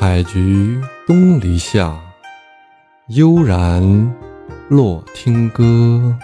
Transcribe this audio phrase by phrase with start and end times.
[0.00, 2.00] 采菊东篱下，
[3.08, 3.82] 悠然
[4.68, 6.16] 落听歌。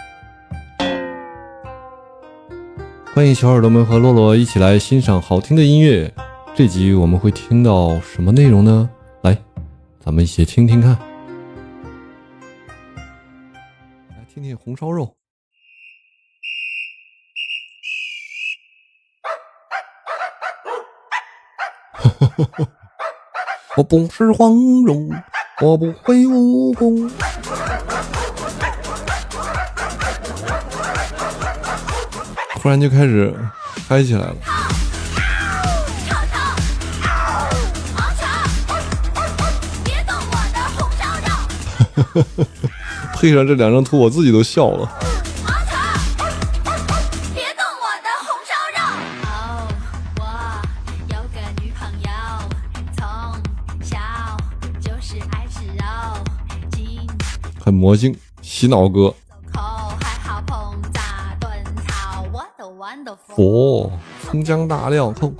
[3.12, 6.14] 欢迎小耳朵们和洛洛一起来欣赏好听的音乐。
[6.54, 8.88] 这集我们会听到什么内容呢？
[9.22, 9.36] 来，
[9.98, 10.92] 咱们一起听听看。
[14.10, 15.16] 来听听红烧肉。
[23.76, 24.52] 我不是黄
[24.86, 25.10] 蓉，
[25.60, 27.10] 我不会武功。
[32.60, 33.34] 突然就开始
[33.88, 34.36] 嗨起来了。
[43.18, 44.88] 配上这两张图，我自己都笑了。
[57.74, 59.12] 魔镜，洗脑歌。
[63.36, 63.90] 哦，
[64.22, 65.32] 葱姜大料扣。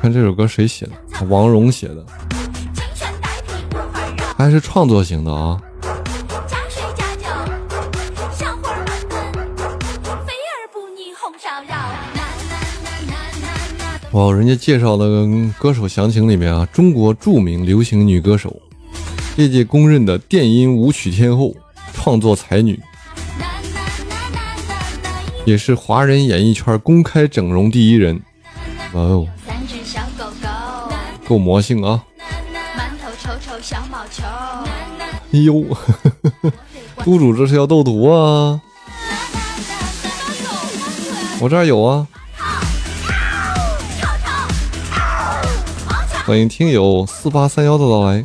[0.00, 0.92] 看这首歌谁写的？
[1.28, 2.04] 王蓉写的。
[4.36, 5.60] 还是创作型的啊。
[14.12, 15.26] 哇，人家介绍的
[15.58, 18.54] 歌手详情里面啊，中国著名流行女歌手。
[19.36, 21.54] 业界公认的电音舞曲天后，
[21.92, 22.80] 创作才女，
[25.44, 28.18] 也是华人演艺圈公开整容第一人。
[28.94, 29.26] 哇哦，
[31.28, 32.02] 够魔性啊！
[33.62, 34.22] 小毛球
[35.32, 35.64] 哎呦，
[37.04, 38.60] 督 主这是要斗图啊！
[41.40, 42.06] 我这儿有啊。
[46.24, 48.22] 欢迎听友四八三幺的到来。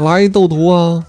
[0.00, 1.04] 来斗图啊！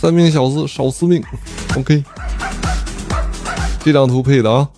[0.00, 1.22] 三命小子少司命
[1.76, 2.04] ，OK。
[3.80, 4.68] 这张图配的啊。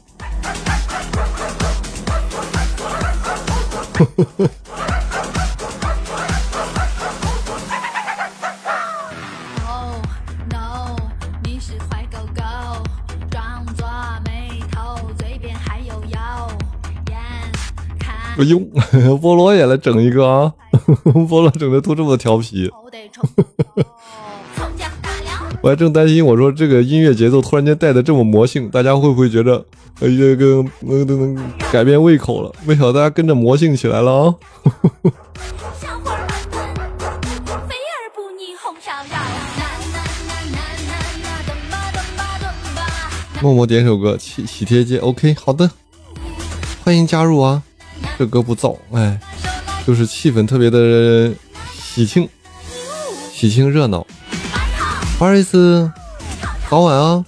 [18.38, 18.56] 哎呦，
[19.18, 20.52] 菠萝也来整一个啊！
[21.04, 22.70] 菠萝整的都这么调皮，
[25.60, 29.56] 我还正担心，我说这个音乐节奏突然间带的这么魔性，大家会不会觉得
[30.00, 31.36] 哎呀，跟能能
[31.72, 32.52] 改变胃口了？
[32.64, 34.34] 没想到大家跟着魔性起来了啊！
[43.42, 45.68] 默默点首歌，喜喜帖街，OK，好的，
[46.84, 47.64] 欢迎加入啊！
[48.18, 49.16] 这歌不燥，哎，
[49.86, 51.32] 就是气氛特别的
[51.72, 52.28] 喜庆，
[53.32, 54.04] 喜庆热闹。
[55.16, 55.88] 不好意思，
[56.68, 57.24] 早晚啊。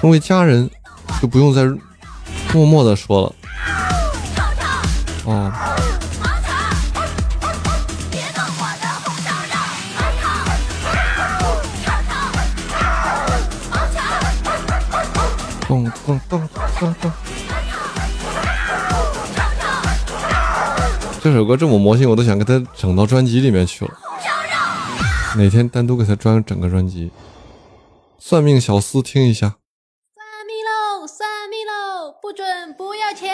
[0.00, 0.70] 成为家人，
[1.20, 1.64] 就不用再
[2.54, 3.34] 默默的说
[5.26, 5.32] 了。
[5.32, 5.52] 啊。
[15.66, 16.48] 咚咚咚
[16.78, 17.12] 咚咚。
[21.22, 23.92] 这首歌这么魔性，我都想给他整到专辑里面去了。
[25.36, 27.12] 哪天单独给他专整个专辑。
[28.18, 29.54] 算命小司听一下。
[30.16, 33.30] 算命喽，算命喽，不准不要钱。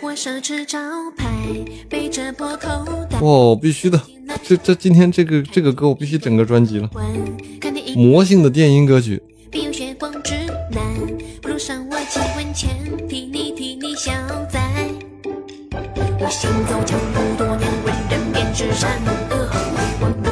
[0.00, 0.78] 我手持招
[1.16, 1.26] 牌，
[1.90, 2.68] 背着破口
[3.10, 3.18] 袋。
[3.20, 4.00] 哦，必须的，
[4.44, 6.88] 这这今天这个这个歌我必须整个专辑了。
[7.96, 9.20] 魔性的电音歌曲。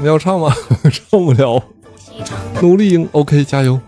[0.01, 0.53] 你要唱吗？
[0.91, 1.63] 唱不了。
[2.61, 3.81] 努力赢，OK，加油。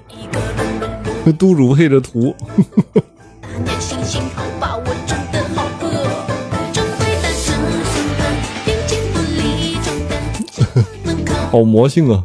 [1.39, 2.35] 督主配着图。
[11.51, 12.23] 好魔性啊！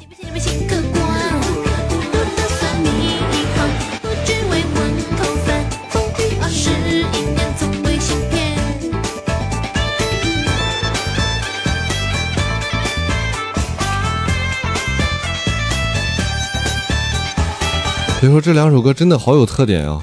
[18.24, 20.02] 所以说这两首歌真的好有特点啊！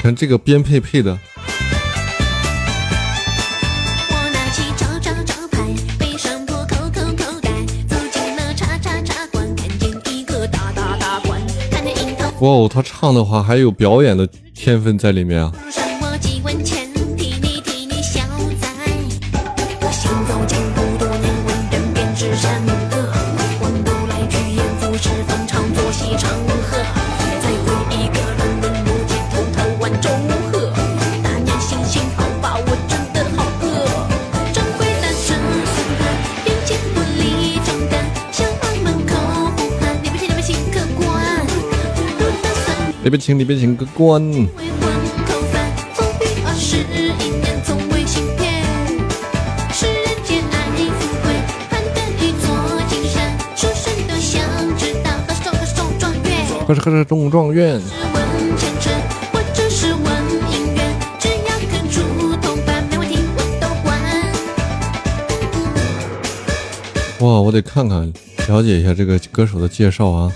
[0.00, 1.18] 看这个编配配的。
[12.38, 15.52] 哇哦，他唱的话还有表演的天分在里面啊！
[43.06, 43.36] 何时中
[55.62, 56.32] 何时中状元。
[56.66, 58.90] 可是可是中状元，是问前程，
[59.32, 60.02] 或者是问
[60.48, 62.00] 姻缘，只要肯出
[62.40, 64.00] 头版，没问题我都管。
[67.20, 68.10] 哇，我得看看
[68.48, 70.32] 了解一下这个歌手的介绍啊。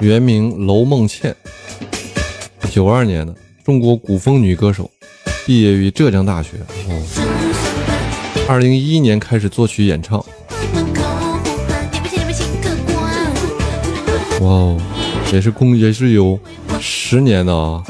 [0.00, 1.36] 原名娄梦倩，
[2.70, 4.90] 九二年的中国古风女歌手，
[5.44, 6.52] 毕业于浙江大学。
[6.88, 10.18] 哦，二零一一年开始作曲演唱。
[14.40, 14.80] 哇哦，
[15.34, 16.40] 也是空也是有
[16.80, 17.84] 十年的啊，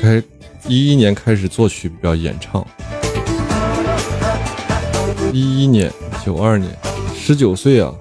[0.00, 0.22] 开
[0.68, 2.64] 一一年开始作曲表演唱，
[5.32, 5.92] 一一年
[6.24, 6.70] 九二年
[7.16, 7.92] 十九岁啊，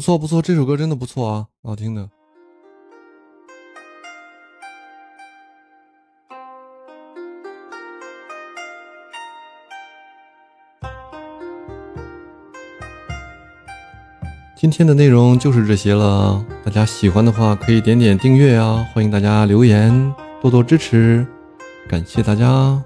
[0.00, 2.08] 不错不错，这首歌真的不错啊，好听的。
[14.56, 21.26] 今天的内容就是这些了，大家喜欢的话可以点点订阅啊，欢迎大家留言，多多支持，
[21.86, 22.82] 感谢大家。